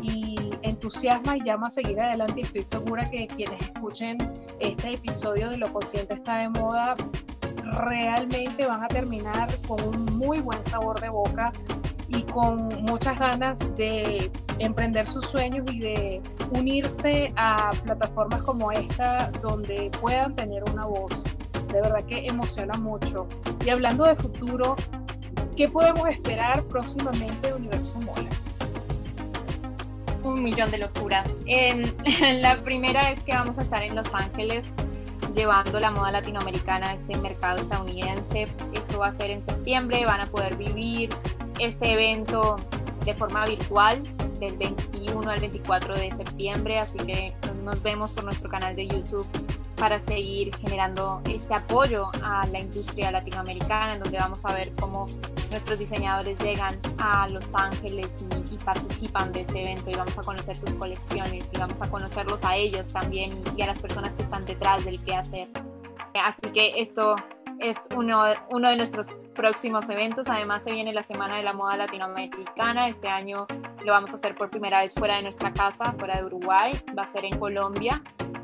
[0.00, 0.27] y
[0.88, 2.40] entusiasma y llama a seguir adelante.
[2.40, 4.16] Estoy segura que quienes escuchen
[4.58, 6.94] este episodio de Lo Consciente está de moda
[7.74, 11.52] realmente van a terminar con un muy buen sabor de boca
[12.08, 16.22] y con muchas ganas de emprender sus sueños y de
[16.52, 21.22] unirse a plataformas como esta donde puedan tener una voz.
[21.70, 23.28] De verdad que emociona mucho.
[23.62, 24.74] Y hablando de futuro,
[25.54, 28.37] ¿qué podemos esperar próximamente de Universo Mola?
[30.28, 31.38] Un millón de locuras.
[32.34, 34.76] la primera es que vamos a estar en Los Ángeles
[35.34, 38.46] llevando la moda latinoamericana a este mercado estadounidense.
[38.74, 41.08] Esto va a ser en septiembre, van a poder vivir
[41.58, 42.56] este evento
[43.06, 44.02] de forma virtual
[44.38, 47.32] del 21 al 24 de septiembre, así que
[47.64, 49.26] nos vemos por nuestro canal de YouTube
[49.78, 55.06] para seguir generando este apoyo a la industria latinoamericana, en donde vamos a ver cómo
[55.50, 60.56] nuestros diseñadores llegan a Los Ángeles y, participan de este evento y vamos a conocer
[60.56, 64.44] sus colecciones y vamos a conocerlos a ellos también y, a las personas que están
[64.44, 65.48] detrás del qué hacer.
[66.14, 67.16] Así que esto
[67.60, 70.28] es uno, uno de nuestros próximos eventos.
[70.28, 72.88] Además se viene la Semana de la Moda Latinoamericana.
[72.88, 73.46] Este año
[73.84, 76.72] lo vamos a hacer por primera vez fuera de nuestra casa, fuera de Uruguay.
[76.96, 78.02] Va a ser en Colombia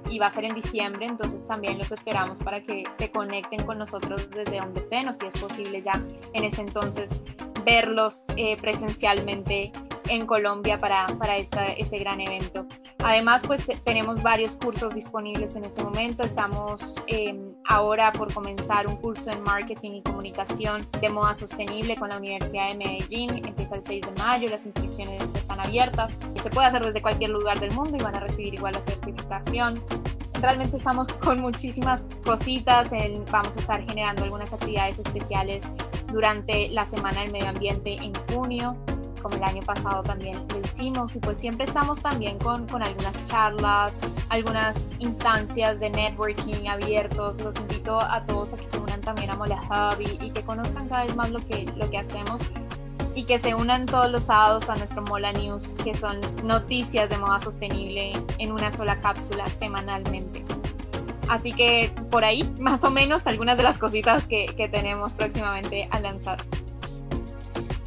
[0.08, 3.78] y va a ser en diciembre, entonces también los esperamos para que se conecten con
[3.78, 6.00] nosotros desde donde estén o si es posible ya
[6.32, 7.22] en ese entonces
[7.64, 9.72] verlos eh, presencialmente
[10.08, 12.66] en Colombia para, para esta, este gran evento.
[12.98, 16.22] Además, pues tenemos varios cursos disponibles en este momento.
[16.22, 22.08] Estamos em, ahora por comenzar un curso en marketing y comunicación de moda sostenible con
[22.08, 23.30] la Universidad de Medellín.
[23.46, 26.18] Empieza el 6 de mayo, las inscripciones están abiertas.
[26.42, 29.82] Se puede hacer desde cualquier lugar del mundo y van a recibir igual la certificación
[30.44, 32.90] realmente estamos con muchísimas cositas.
[33.30, 35.64] vamos a estar generando algunas actividades especiales
[36.12, 38.76] durante la Semana del Medio Ambiente en junio
[39.24, 43.24] como el año pasado también lo hicimos y pues siempre estamos también con, con algunas
[43.24, 43.98] charlas,
[44.28, 47.40] algunas instancias de networking abiertos.
[47.42, 50.90] Los invito a todos a que se unan también a Mola Hub y, que conozcan
[50.90, 52.42] cada vez más lo que, lo que hacemos
[53.14, 57.16] y que se unan todos los sábados a nuestro Mola News, que son noticias de
[57.16, 60.44] moda sostenible en una sola cápsula semanalmente.
[61.30, 65.88] Así que por ahí, más o menos, algunas de las cositas que, que tenemos próximamente
[65.90, 66.36] a lanzar.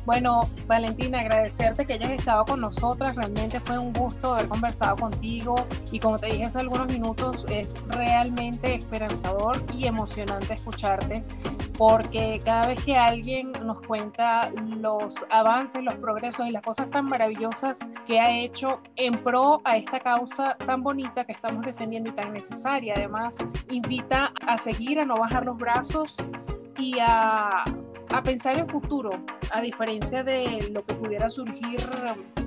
[0.08, 3.14] Bueno, Valentina, agradecerte que hayas estado con nosotras.
[3.18, 7.84] Realmente fue un gusto haber conversado contigo y como te dije hace algunos minutos, es
[7.89, 11.26] realmente esperanzador y emocionante escucharte
[11.78, 17.08] porque cada vez que alguien nos cuenta los avances, los progresos y las cosas tan
[17.08, 22.14] maravillosas que ha hecho en pro a esta causa tan bonita que estamos defendiendo y
[22.14, 23.39] tan necesaria, además
[23.70, 26.16] invita a seguir, a no bajar los brazos
[26.78, 27.66] y a
[28.10, 29.12] a pensar en futuro,
[29.51, 31.78] a diferencia de lo que pudiera surgir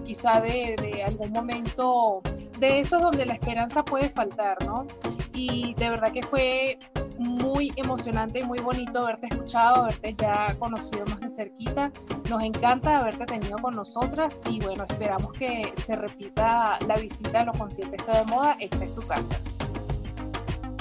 [0.04, 2.20] quizá de, algún momento
[2.58, 4.86] de esos donde la esperanza puede faltar, ¿no?
[5.32, 6.78] Y de verdad que fue
[7.18, 11.92] muy emocionante y muy bonito haberte escuchado, haberte ya conocido más de cerquita.
[12.28, 17.44] Nos encanta haberte tenido con nosotras y bueno, esperamos que se repita la visita a
[17.44, 18.56] Lo Consciente Está de Moda.
[18.58, 19.40] Esta es tu casa.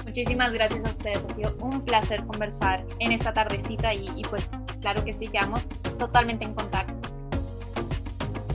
[0.10, 4.50] Muchísimas gracias a ustedes, ha sido un placer conversar en esta tardecita y, y pues
[4.82, 6.96] claro que sí, quedamos totalmente en contacto.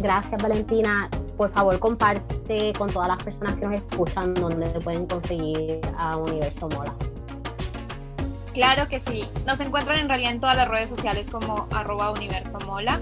[0.00, 5.80] Gracias Valentina, por favor comparte con todas las personas que nos escuchan donde pueden conseguir
[5.96, 6.92] a Universo Mola.
[8.52, 12.58] Claro que sí, nos encuentran en realidad en todas las redes sociales como arroba universo
[12.66, 13.00] mola,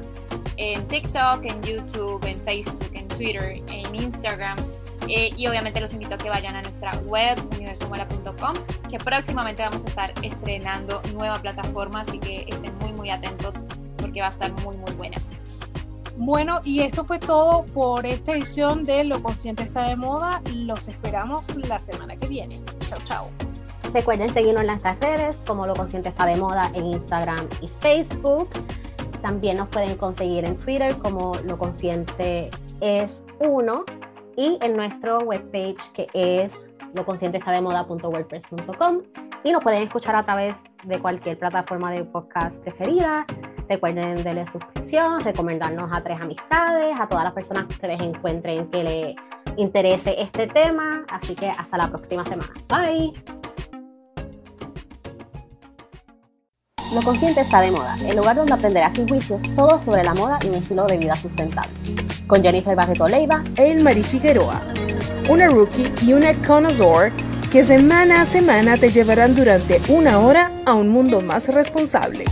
[0.59, 4.59] en TikTok, en YouTube, en Facebook, en Twitter, en Instagram
[5.09, 8.55] eh, y obviamente los invito a que vayan a nuestra web, universomola.com,
[8.91, 13.57] que próximamente vamos a estar estrenando nueva plataforma, así que estén muy, muy atentos
[13.97, 15.17] porque va a estar muy, muy buena.
[16.17, 20.43] Bueno, y esto fue todo por esta edición de Lo Consciente está de moda.
[20.55, 22.61] Los esperamos la semana que viene.
[22.89, 23.31] Chao, chao.
[23.93, 28.49] Recuerden seguirnos en las redes como Lo Consciente está de moda en Instagram y Facebook.
[29.23, 32.51] También nos pueden conseguir en Twitter como Lo Consciente
[32.81, 33.85] es uno
[34.37, 36.53] y en nuestro webpage que es
[36.95, 39.01] loconscientestademoda.wordpress.com
[39.45, 43.26] y nos pueden escuchar a través de cualquier plataforma de podcast preferida.
[43.68, 48.85] Recuerden darle suscripción, recomendarnos a tres amistades, a todas las personas que ustedes encuentren que
[48.85, 49.16] les
[49.57, 51.05] interese este tema.
[51.09, 52.53] Así que hasta la próxima semana.
[52.68, 53.12] Bye.
[56.95, 60.38] Lo Consciente está de moda, el lugar donde aprenderás sin juicios todo sobre la moda
[60.45, 61.72] y un estilo de vida sustentable.
[62.26, 64.62] Con Jennifer Barreto Leiva e Marie Figueroa,
[65.30, 67.11] una rookie y una connoisseur
[67.51, 72.24] que semana a semana te llevarán durante una hora a un mundo más responsable.